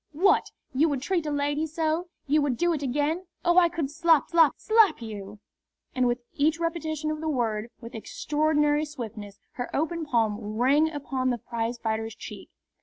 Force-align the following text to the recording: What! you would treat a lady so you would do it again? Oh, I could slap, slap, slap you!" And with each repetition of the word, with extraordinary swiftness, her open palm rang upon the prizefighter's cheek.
What! 0.13 0.47
you 0.73 0.89
would 0.89 1.03
treat 1.03 1.27
a 1.27 1.31
lady 1.31 1.67
so 1.67 2.07
you 2.25 2.41
would 2.41 2.57
do 2.57 2.73
it 2.73 2.81
again? 2.81 3.27
Oh, 3.45 3.59
I 3.59 3.69
could 3.69 3.91
slap, 3.91 4.31
slap, 4.31 4.53
slap 4.57 4.99
you!" 4.99 5.37
And 5.93 6.07
with 6.07 6.23
each 6.33 6.59
repetition 6.59 7.11
of 7.11 7.21
the 7.21 7.29
word, 7.29 7.69
with 7.81 7.93
extraordinary 7.93 8.83
swiftness, 8.83 9.37
her 9.51 9.69
open 9.75 10.07
palm 10.07 10.55
rang 10.57 10.89
upon 10.89 11.29
the 11.29 11.37
prizefighter's 11.37 12.15
cheek. 12.15 12.49